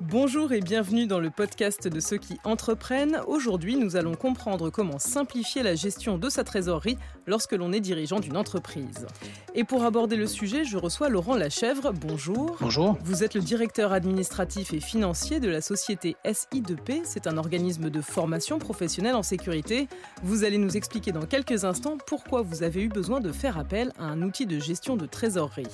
[0.00, 3.20] Bonjour et bienvenue dans le podcast de ceux qui entreprennent.
[3.26, 6.96] Aujourd'hui, nous allons comprendre comment simplifier la gestion de sa trésorerie
[7.26, 9.06] lorsque l'on est dirigeant d'une entreprise.
[9.54, 11.92] Et pour aborder le sujet, je reçois Laurent Lachèvre.
[11.92, 12.56] Bonjour.
[12.60, 12.96] Bonjour.
[13.04, 17.02] Vous êtes le directeur administratif et financier de la société SI2P.
[17.04, 19.88] C'est un organisme de formation professionnelle en sécurité.
[20.22, 23.92] Vous allez nous expliquer dans quelques instants pourquoi vous avez eu besoin de faire appel
[23.98, 25.66] à un outil de gestion de trésorerie.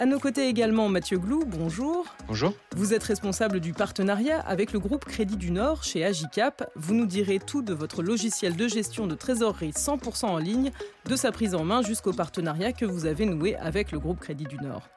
[0.00, 1.44] À nos côtés également Mathieu Glou.
[1.46, 2.06] Bonjour.
[2.26, 2.54] Bonjour.
[2.74, 6.70] Vous êtes responsable du partenariat avec le groupe Crédit du Nord chez Agicap.
[6.74, 10.70] Vous nous direz tout de votre logiciel de gestion de trésorerie 100% en ligne,
[11.04, 14.46] de sa prise en main jusqu'au partenariat que vous avez noué avec le groupe Crédit
[14.46, 14.88] du Nord.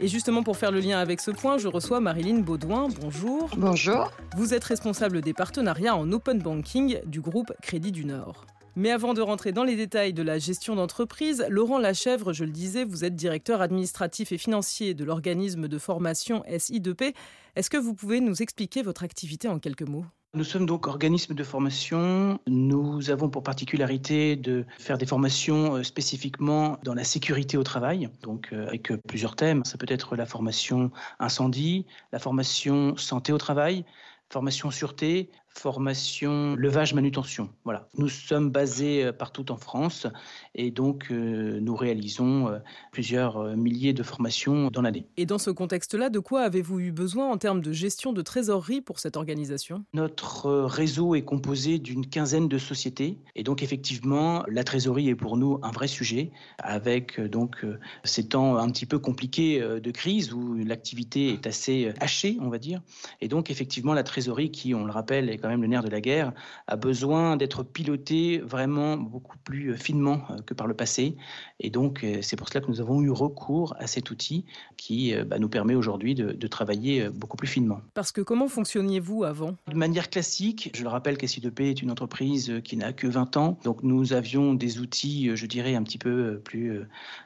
[0.00, 2.88] Et justement pour faire le lien avec ce point, je reçois Marilyn Baudouin.
[3.00, 3.48] Bonjour.
[3.56, 4.12] Bonjour.
[4.36, 8.44] Vous êtes responsable des partenariats en open banking du groupe Crédit du Nord.
[8.74, 12.52] Mais avant de rentrer dans les détails de la gestion d'entreprise, Laurent Lachèvre, je le
[12.52, 17.12] disais, vous êtes directeur administratif et financier de l'organisme de formation SI2P.
[17.54, 20.06] Est-ce que vous pouvez nous expliquer votre activité en quelques mots?
[20.34, 22.40] Nous sommes donc organisme de formation.
[22.46, 28.08] Nous avons pour particularité de faire des formations euh, spécifiquement dans la sécurité au travail,
[28.22, 29.62] donc euh, avec euh, plusieurs thèmes.
[29.66, 33.84] Ça peut être la formation incendie, la formation santé au travail,
[34.30, 37.50] formation sûreté, formation levage manutention.
[37.64, 37.88] Voilà.
[37.96, 40.06] Nous sommes basés euh, partout en France
[40.54, 42.58] et donc euh, nous réalisons euh,
[42.90, 45.06] plusieurs milliers de formations dans l'année.
[45.16, 48.80] Et dans ce contexte-là, de quoi avez-vous eu besoin en termes de gestion de trésorerie
[48.80, 49.84] pour cette organisation?
[49.92, 55.36] Notre réseau est composé d'une quinzaine de sociétés et donc effectivement la trésorerie est pour
[55.36, 57.64] nous un vrai sujet avec donc
[58.04, 62.58] ces temps un petit peu compliqués de crise où l'activité est assez hachée, on va
[62.58, 62.82] dire.
[63.20, 65.90] Et donc effectivement la trésorerie qui, on le rappelle, est quand même le nerf de
[65.90, 66.32] la guerre,
[66.66, 71.16] a besoin d'être piloté vraiment beaucoup plus finement euh, que par le passé.
[71.60, 74.44] Et donc, euh, c'est pour cela que nous avons eu recours à cet outil
[74.76, 77.80] qui euh, bah, nous permet aujourd'hui de, travailler beaucoup plus finement.
[77.94, 79.56] Parce que comment fonctionniez-vous avant?
[79.68, 83.58] De manière classique, je le rappelle qu'SI2P est une entreprise qui n'a que 20 ans.
[83.64, 86.82] Donc, nous avions des outils, je dirais, un petit peu plus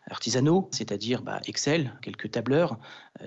[0.09, 2.79] artisanaux, c'est-à-dire bah, Excel, quelques tableurs,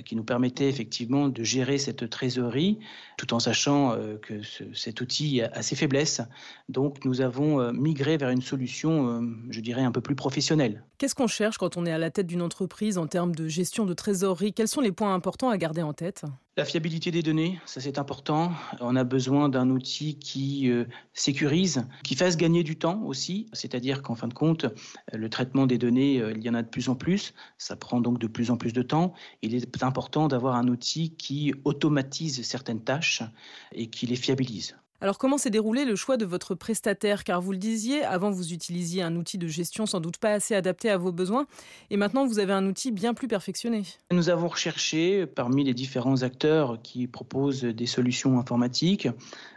[0.06, 2.80] qui nous permettaient effectivement de gérer cette trésorerie,
[3.18, 6.22] tout en sachant que ce, cet outil a ses faiblesses.
[6.70, 10.84] Donc nous avons euh, migré vers une solution, euh, je dirais, un peu plus professionnelle.
[11.00, 13.86] Qu'est-ce qu'on cherche quand on est à la tête d'une entreprise en termes de gestion
[13.86, 14.52] de trésorerie?
[14.52, 16.26] Quels sont les points importants à garder en tête?
[16.58, 18.52] La fiabilité des données, ça c'est important.
[18.82, 20.84] On a besoin d'un outil qui euh,
[21.14, 23.48] sécurise, qui fasse gagner du temps aussi.
[23.54, 24.66] C'est-à-dire qu'en fin de compte,
[25.14, 27.34] le traitement des données, il y en a de plus en plus.
[27.58, 29.14] Ça prend donc de plus en plus de temps.
[29.42, 33.24] Il est important d'avoir un outil qui automatise certaines tâches
[33.72, 34.76] et qui les fiabilise.
[35.02, 37.24] Alors comment s'est déroulé le choix de votre prestataire?
[37.24, 40.56] Car vous le disiez, avant vous utilisiez un outil de gestion sans doute pas assez
[40.56, 41.48] adapté à vos besoins,
[41.90, 43.84] et maintenant vous avez un outil bien plus perfectionné.
[44.12, 49.08] Nous avons recherché parmi les différents acteurs qui proposent des solutions informatiques,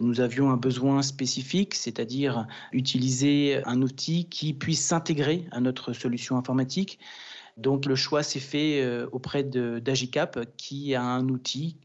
[0.00, 6.36] nous avions un besoin spécifique, c'est-à-dire utiliser un outil qui puisse s'intégrer à notre solution
[6.36, 7.00] informatique.
[7.56, 11.76] Donc le choix s'est fait euh, auprès d'Agicap qui a un outil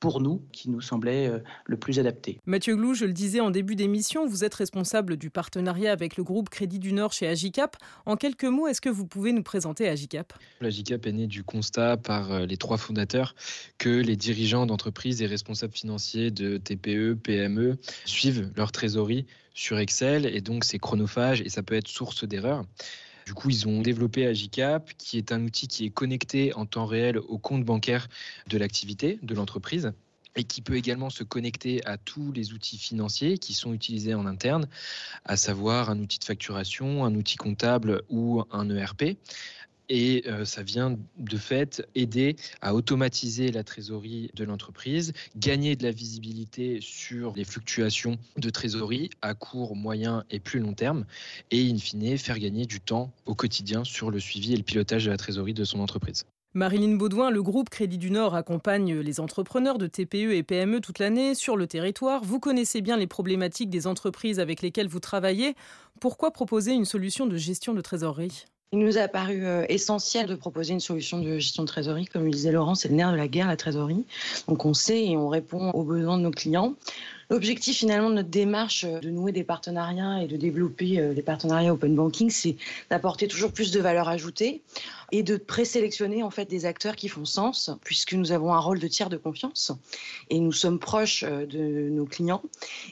[0.00, 2.38] pour nous qui nous semblait euh, le plus adapté.
[2.46, 6.24] Mathieu Glou, je le disais en début d'émission, vous êtes responsable du partenariat avec le
[6.24, 7.76] groupe Crédit du Nord chez Agicap.
[8.04, 10.32] En quelques mots, est-ce que vous pouvez nous présenter Agicap?
[10.60, 13.34] Agicap est né du constat par euh, les trois fondateurs
[13.78, 20.26] que les dirigeants d'entreprises et responsables financiers de TPE, PME suivent leur trésorerie sur Excel
[20.26, 22.64] et donc c'est chronophage et ça peut être source d'erreurs.
[23.26, 26.86] Du coup, ils ont développé Agicap, qui est un outil qui est connecté en temps
[26.86, 28.08] réel au compte bancaire
[28.46, 29.92] de l'activité de l'entreprise
[30.36, 34.26] et qui peut également se connecter à tous les outils financiers qui sont utilisés en
[34.26, 34.68] interne,
[35.24, 39.16] à savoir un outil de facturation, un outil comptable ou un ERP
[39.88, 45.84] et euh, ça vient de fait aider à automatiser la trésorerie de l'entreprise, gagner de
[45.84, 51.04] la visibilité sur les fluctuations de trésorerie à court, moyen et plus long terme,
[51.50, 55.04] et in fine faire gagner du temps au quotidien sur le suivi et le pilotage
[55.04, 56.24] de la trésorerie de son entreprise.
[56.56, 61.00] Marilyn Baudouin, le groupe Crédit du Nord accompagne les entrepreneurs de TPE et PME toute
[61.00, 62.24] l'année sur le territoire.
[62.24, 65.54] Vous connaissez bien les problématiques des entreprises avec lesquelles vous travaillez.
[66.00, 68.46] Pourquoi proposer une solution de gestion de trésorerie?
[68.72, 72.06] Il nous a paru euh, essentiel de proposer une solution de gestion de trésorerie.
[72.06, 74.04] Comme le disait Laurent, c'est le nerf de la guerre, la trésorerie.
[74.48, 76.74] Donc on sait et on répond aux besoins de nos clients.
[77.30, 81.22] L'objectif finalement de notre démarche euh, de nouer des partenariats et de développer euh, des
[81.22, 82.56] partenariats open banking, c'est
[82.90, 84.62] d'apporter toujours plus de valeur ajoutée
[85.12, 88.78] et de présélectionner en fait des acteurs qui font sens, puisque nous avons un rôle
[88.78, 89.72] de tiers de confiance
[90.30, 92.42] et nous sommes proches euh, de nos clients.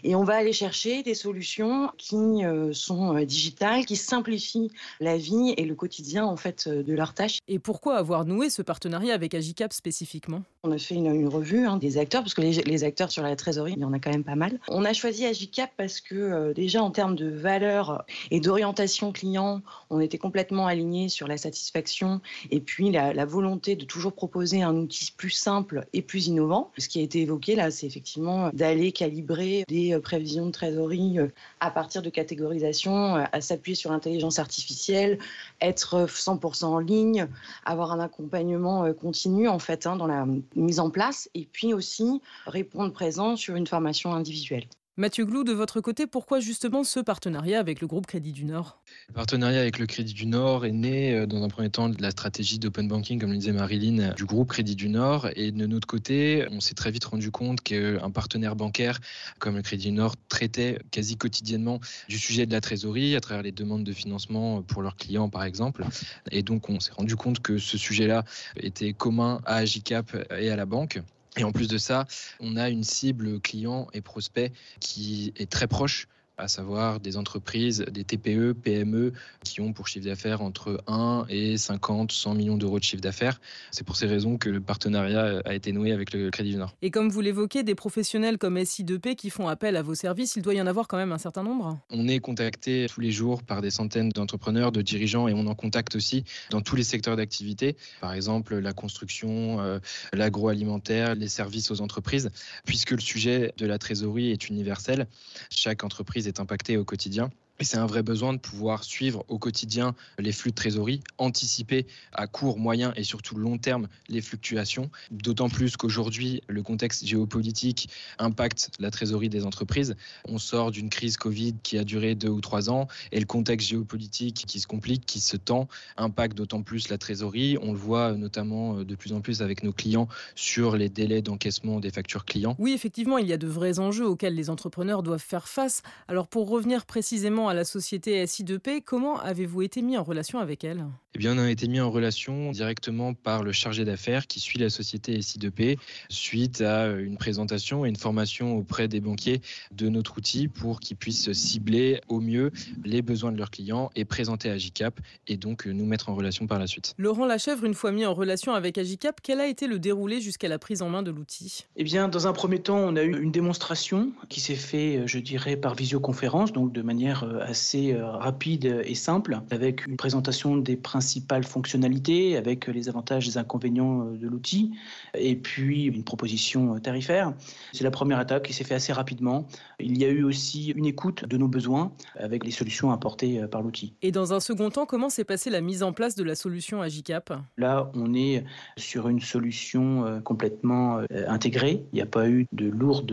[0.03, 4.71] Et on va aller chercher des solutions qui sont digitales, qui simplifient
[5.01, 7.39] la vie et le quotidien en fait de leurs tâches.
[7.49, 10.43] Et pourquoi avoir noué ce partenariat avec Agicap spécifiquement?
[10.63, 13.37] On a fait une, revue hein, des acteurs, parce que les, les acteurs sur la
[13.37, 14.59] trésorerie, il y en a quand même pas mal.
[14.69, 19.63] On a choisi Agicap parce que euh, déjà en termes de valeur et d'orientation client,
[19.91, 22.04] on était complètement aligné sur la satisfaction
[22.51, 26.71] et puis la, volonté de toujours proposer un outil plus simple et plus innovant.
[26.79, 31.19] Ce qui a été évoqué là, c'est effectivement d'aller calibrer des euh, prévisions de trésorerie
[31.19, 31.29] euh,
[31.61, 35.19] à partir de catégorisation, à s'appuyer sur l'intelligence artificielle,
[35.61, 37.27] être 100% en ligne,
[37.65, 42.21] avoir un accompagnement continu en fait hein, dans la mise en place et puis aussi
[42.47, 44.67] répondre présent sur une formation individuelle.
[44.97, 48.81] Mathieu Glou, de votre côté, pourquoi justement ce partenariat avec le groupe Crédit du Nord?
[49.09, 52.01] Le partenariat avec le Crédit du Nord est né euh, dans un premier temps de
[52.01, 55.31] la stratégie d'open banking, comme le disait Marilyn, du groupe Crédit du Nord.
[55.35, 59.01] Et de notre côté, on s'est très vite rendu compte qu'un partenaire bancaire
[59.41, 63.43] comme le Crédit du Nord traitait quasi quotidiennement du sujet de la trésorerie à travers
[63.43, 65.85] les demandes de financement pour leurs clients, par exemple.
[66.31, 68.23] Et donc, on s'est rendu compte que ce sujet-là
[68.57, 71.03] était commun à Agicap et à la banque.
[71.37, 72.07] Et en plus de ça,
[72.41, 77.85] on a une cible client et prospect qui est très proche à savoir des entreprises,
[77.91, 79.13] des TPE, PME,
[79.45, 83.41] qui ont pour chiffre d'affaires entre 1 et 50, 100 millions d'euros de chiffre d'affaires.
[83.71, 86.75] C'est pour ces raisons que le partenariat a été noué avec le Crédit du Nord.
[86.83, 90.43] Et comme vous l'évoquez, des professionnels comme SI2P qui font appel à vos services, il
[90.43, 93.43] doit y en avoir quand même un certain nombre On est contacté tous les jours
[93.43, 97.17] par des centaines d'entrepreneurs, de dirigeants, et on en contacte aussi dans tous les secteurs
[97.17, 99.79] d'activité, par exemple la construction, euh,
[100.13, 102.31] l'agroalimentaire, les services aux entreprises,
[102.65, 105.07] puisque le sujet de la trésorerie est universel.
[105.51, 107.31] Chaque entreprise est impacté au quotidien.
[107.61, 112.27] C'est un vrai besoin de pouvoir suivre au quotidien les flux de trésorerie, anticiper à
[112.27, 114.91] court, moyen et surtout long terme les fluctuations.
[115.13, 119.95] D'autant plus qu'aujourd'hui, le contexte géopolitique impacte la trésorerie des entreprises.
[120.25, 123.69] On sort d'une crise Covid qui a duré deux ou trois ans et le contexte
[123.69, 127.57] géopolitique qui se complique, qui se tend, impacte d'autant plus la trésorerie.
[127.63, 131.23] On le voit notamment euh, de plus en plus avec nos clients sur les délais
[131.23, 132.57] d'encaissement des factures clients.
[132.59, 135.83] Oui, effectivement, il y a de vrais enjeux auxquels les entrepreneurs doivent faire face.
[136.09, 138.83] Alors pour revenir précisément à la société SI2P.
[138.85, 140.85] Comment avez-vous été mis en relation avec elle?
[141.15, 144.59] Eh bien, on a été mis en relation directement par le chargé d'affaires qui suit
[144.59, 149.41] la société SI2P suite à une présentation et une formation auprès des banquiers
[149.73, 152.51] de notre outil pour qu'ils puissent cibler au mieux
[152.85, 154.99] les besoins de leurs clients et présenter Agicap
[155.29, 156.95] et donc nous mettre en relation par la suite.
[156.99, 160.49] Laurent Lachèvre, une fois mis en relation avec Agicap, quel a été le déroulé jusqu'à
[160.49, 161.67] la prise en main de l'outil?
[161.77, 165.19] Eh bien, dans un premier temps, on a eu une démonstration qui s'est faite, je
[165.19, 170.57] dirais, par visioconférence, donc de manière euh, assez euh, rapide et simple, avec une présentation
[170.57, 174.73] des principales fonctionnalités, avec les avantages et les inconvénients euh, de l'outil,
[175.17, 177.33] et puis une proposition tarifaire.
[177.73, 179.47] C'est la première étape qui s'est faite assez rapidement.
[179.81, 183.63] Il y a eu aussi une écoute de nos besoins avec les solutions apportées par
[183.63, 183.95] l'outil.
[184.03, 186.81] Et dans un second temps, comment s'est passée la mise en place de la solution
[186.81, 187.33] Agicap?
[187.57, 188.45] Là, on est
[188.77, 191.85] sur une solution complètement intégrée.
[191.93, 193.13] Il n'y a pas eu de lourdes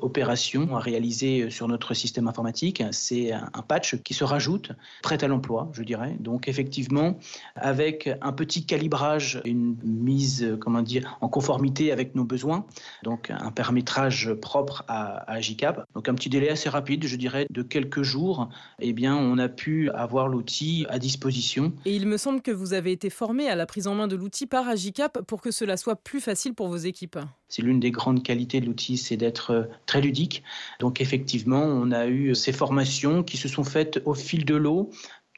[0.00, 2.82] opérations à réaliser sur notre système informatique.
[2.92, 4.72] C'est un patch qui se rajoute,
[5.02, 6.16] prêt à l'emploi, je dirais.
[6.20, 7.18] Donc effectivement,
[7.56, 12.66] avec un petit calibrage, une mise, comment dire, en conformité avec nos besoins,
[13.02, 15.84] donc un paramétrage propre à, à JCAP.
[15.94, 18.48] Donc un petit délai assez rapide, je dirais, de quelques jours,
[18.80, 21.72] eh bien, on a pu avoir l'outil à disposition.
[21.84, 24.16] Et il me semble que vous avez été formé à la prise en main de
[24.16, 27.18] l'outil par Agicap pour que cela soit plus facile pour vos équipes.
[27.48, 30.42] C'est l'une des grandes qualités de l'outil, c'est d'être très ludique.
[30.80, 34.90] Donc effectivement, on a eu ces formations qui se sont faites au fil de l'eau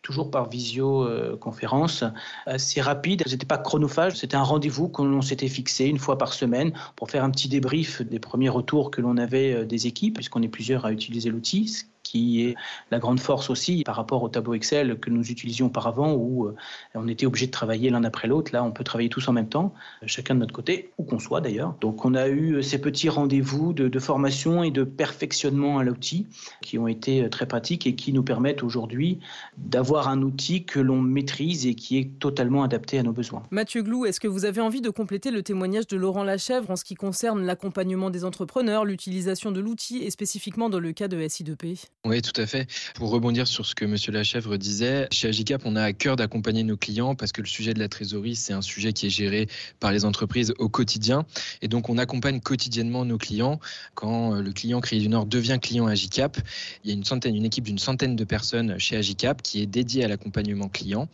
[0.03, 2.05] toujours par visioconférence,
[2.47, 3.23] assez rapide.
[3.27, 6.73] Ce n'était pas chronophage, c'était un rendez-vous que l'on s'était fixé une fois par semaine
[6.97, 10.43] pour faire un petit débrief des premiers retours que l'on avait euh, des équipes, puisqu'on
[10.43, 12.57] est plusieurs à utiliser l'outil, qui est
[12.91, 16.57] la grande force aussi par rapport au tableau Excel que nous utilisions auparavant où euh,
[16.97, 18.51] on était obligé de travailler l'un après l'autre.
[18.53, 19.73] Là, on peut travailler tous en même temps,
[20.07, 21.77] chacun de notre côté, où qu'on soit d'ailleurs.
[21.81, 26.27] Donc, on a eu euh, ces petits rendez-vous de, formation et de perfectionnement à l'outil
[26.63, 29.21] qui ont été euh, très pratiques et qui nous permettent aujourd'hui
[29.59, 33.43] d'avoir un outil que l'on maîtrise et qui est totalement adapté à nos besoins.
[33.53, 36.77] Mathieu Glou, est-ce que vous avez envie de compléter le témoignage de Laurent Lachèvre en
[36.77, 41.19] ce qui concerne l'accompagnement des entrepreneurs, l'utilisation de l'outil et spécifiquement dans le cas de
[41.19, 42.67] SI2P Oui, tout à fait.
[42.95, 43.95] Pour rebondir sur ce que M.
[44.09, 47.75] Lachèvre disait, chez Agicap, on a à cœur d'accompagner nos clients parce que le sujet
[47.75, 49.49] de la trésorerie, c'est un sujet qui est géré
[49.81, 51.27] par les entreprises au quotidien.
[51.61, 53.61] Et donc, on accompagne quotidiennement nos clients.
[53.95, 56.39] Quand euh, le client Crédit du Nord devient client Agicap,
[56.85, 59.67] il y a une centaine, une équipe d'une centaine de personnes chez Agicap qui est
[59.67, 61.07] dédiée à l'accompagnement client.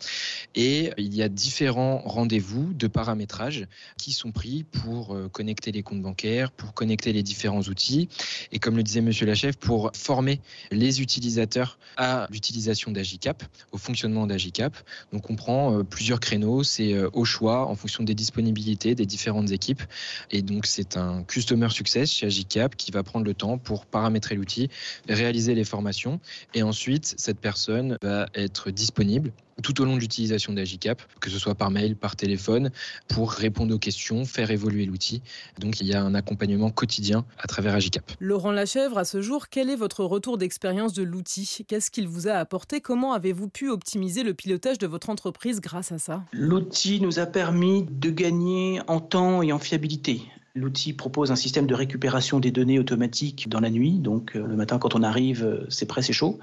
[0.55, 3.67] Et il y a différents rendez-vous de paramétrage
[3.99, 8.09] qui sont pris pour euh, connecter les comptes bancaires, pour connecter les différents outils.
[8.53, 9.11] Et comme le disait M.
[9.23, 10.39] Lachèvre, pour former
[10.77, 13.43] les utilisateurs à l'utilisation d'Agicap,
[13.73, 14.77] au fonctionnement d'Agicap.
[15.13, 19.07] Donc on prend euh, plusieurs créneaux, c'est euh, au choix en fonction des disponibilités des
[19.07, 19.83] différentes équipes.
[20.31, 24.35] Et donc c'est un customer success chez Agicap qui va prendre le temps pour paramétrer
[24.35, 24.69] l'outil,
[25.09, 26.21] réaliser les formations
[26.55, 29.33] et ensuite cette personne va être disponible
[29.63, 32.71] tout au long de l'utilisation d'Agicap, que ce soit par mail, par téléphone,
[33.09, 35.23] pour répondre aux questions, faire évoluer l'outil.
[35.59, 38.13] Donc il y a un accompagnement quotidien à travers Agicap.
[38.21, 41.65] Laurent Lachèvre, à ce jour, quel est votre retour d'expérience de l'outil?
[41.67, 42.81] Qu'est-ce qu'il vous a apporté?
[42.81, 46.23] Comment avez-vous pu optimiser le pilotage de votre entreprise grâce à ça?
[46.33, 50.23] L'outil nous a permis de gagner en temps et en fiabilité.
[50.55, 53.99] L'outil propose un système de récupération des données automatiques dans la nuit.
[53.99, 56.39] Donc euh, le matin quand on arrive, euh, c'est prêt, c'est chaud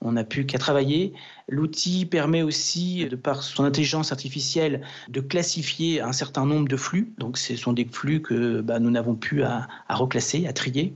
[0.00, 1.12] on n'a plus qu'à travailler.
[1.48, 7.12] L'outil permet aussi, de par son intelligence artificielle, de classifier un certain nombre de flux.
[7.18, 10.94] Donc, ce sont des flux que bah, nous n'avons plus à, reclasser, à trier.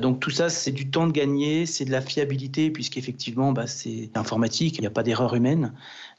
[0.00, 4.10] Donc, tout ça, c'est du temps de gagner, c'est de la fiabilité, puisqu'effectivement, bah, c'est
[4.14, 5.72] informatique, il n'y a pas d'erreur humaine.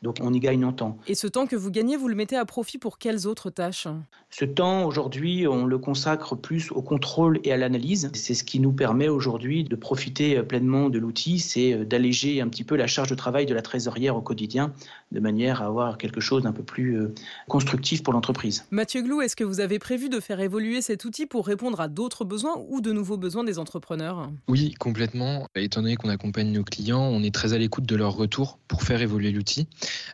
[0.04, 0.98] Donc, on y gagne en temps.
[1.08, 3.88] Et ce temps que vous gagnez, vous le mettez à profit pour quelles autres tâches?
[4.30, 8.10] Ce temps, aujourd'hui, on le consacre plus au contrôle et à l'analyse.
[8.14, 12.64] C'est ce qui nous permet aujourd'hui de profiter pleinement de l'outil, c'est d'alléger un petit
[12.64, 14.74] peu la charge de travail de la trésorière au quotidien,
[15.12, 17.14] de manière à avoir quelque chose d'un peu plus euh,
[17.48, 18.66] constructif pour l'entreprise.
[18.72, 21.88] Mathieu Glou, est-ce que vous avez prévu de faire évoluer cet outil pour répondre à
[21.88, 24.30] d'autres besoins ou de nouveaux besoins des entrepreneurs?
[24.48, 25.48] Oui, complètement.
[25.56, 28.84] Étant donné qu'on accompagne nos clients, on est très à l'écoute de leur retour pour
[28.84, 29.68] faire évoluer l'outil.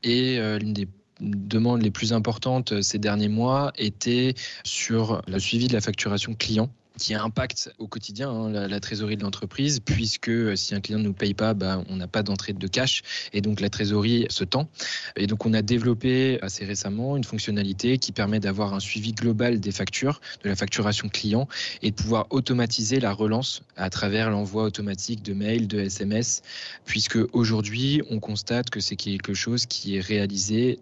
[0.03, 0.87] Et euh, l'une des
[1.19, 6.35] demandes les plus importantes euh, ces derniers mois était sur le suivi de la facturation
[6.35, 10.99] client qui impacte au quotidien hein, la, trésorerie de l'entreprise, puisque euh, si un client
[10.99, 14.25] ne nous paye pas, bah, on n'a pas d'entrée de cash et donc la trésorerie
[14.29, 14.67] se tend.
[15.15, 19.59] Et donc on a développé assez récemment une fonctionnalité qui permet d'avoir un suivi global
[19.59, 21.47] des factures, de la facturation client
[21.81, 26.41] et de pouvoir automatiser la relance à travers l'envoi automatique de mails, de SMS,
[26.85, 30.79] puisque aujourd'hui on constate que c'est quelque chose qui est réalisé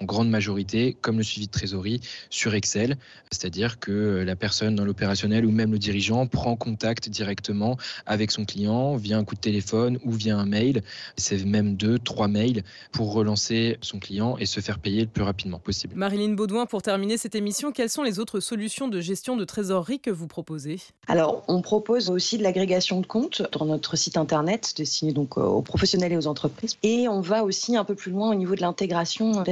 [0.00, 2.00] en grande majorité, comme le suivi de trésorerie,
[2.30, 2.96] sur Excel.
[3.30, 7.76] C'est-à-dire que la personne dans l'opérationnel ou même le dirigeant prend contact directement
[8.06, 10.82] avec son client via un coup de téléphone ou via un mail.
[11.16, 12.62] C'est même deux, trois mails
[12.92, 15.94] pour relancer son client et se faire payer le plus rapidement possible.
[15.96, 20.00] Marilyn Baudouin, pour terminer cette émission, quelles sont les autres solutions de gestion de trésorerie
[20.00, 20.80] que vous proposez?
[21.06, 25.62] Alors, on propose aussi de l'agrégation de comptes dans notre site internet destiné donc aux
[25.62, 26.76] professionnels et aux entreprises.
[26.82, 29.42] Et on va aussi un peu plus loin au niveau de l'intégration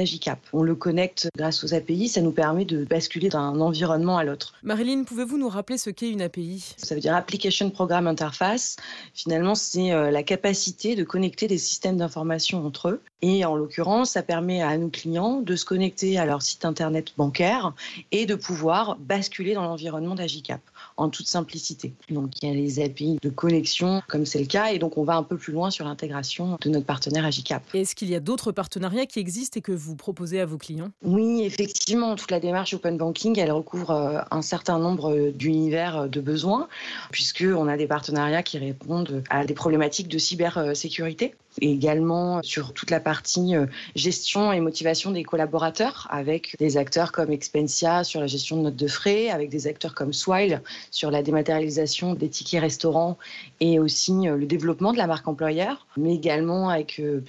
[0.53, 4.53] On le connecte grâce aux API, ça nous permet de basculer d'un environnement à l'autre.
[4.63, 8.77] Marilyn, pouvez-vous nous rappeler ce qu'est une API Ça veut dire Application Program Interface.
[9.13, 13.01] Finalement, c'est euh, la capacité de connecter des systèmes d'information entre eux.
[13.21, 17.13] Et en l'occurrence, ça permet à nos clients de se connecter à leur site internet
[17.17, 17.73] bancaire
[18.11, 20.61] et de pouvoir basculer dans l'environnement d'Agicap
[20.97, 21.93] en toute simplicité.
[22.09, 25.03] Donc il y a les API de connexion, comme c'est le cas, et donc on
[25.03, 27.63] va un peu plus loin sur l'intégration de notre partenaire Agicap.
[27.73, 30.89] Est-ce qu'il y a d'autres partenariats qui existent et que vous proposez à vos clients?
[31.03, 36.19] Oui, effectivement, toute la démarche Open Banking, elle recouvre euh, un certain nombre d'univers de
[36.19, 36.67] besoins,
[37.11, 42.91] puisqu'on a des partenariats qui répondent à des problématiques de cybersécurité et également sur toute
[42.91, 48.27] la partie euh, gestion et motivation des collaborateurs avec des acteurs comme Expensia sur la
[48.27, 50.61] gestion de notes de frais, avec des acteurs comme Swile
[50.91, 53.17] sur la dématérialisation des tickets restaurants
[53.59, 57.21] et aussi euh, le développement de la marque employeur, mais également avec euh,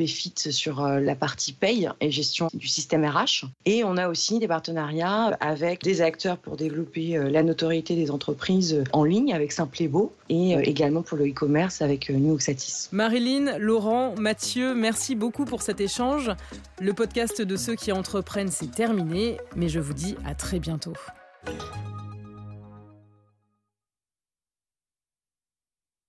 [0.50, 3.46] sur la partie paye et gestion du système RH.
[3.66, 8.82] Et on a aussi des partenariats avec des acteurs pour développer la notoriété des entreprises
[8.92, 12.88] en ligne avec Simplebo et également pour le e-commerce avec New Satis.
[12.92, 16.30] Marilyn, Laurent, Mathieu, merci beaucoup pour cet échange.
[16.80, 20.94] Le podcast de ceux qui entreprennent, c'est terminé, mais je vous dis à très bientôt.